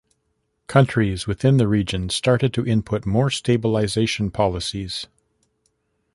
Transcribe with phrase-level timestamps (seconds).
[0.65, 5.05] Countries within the region started to input more stabilization policies.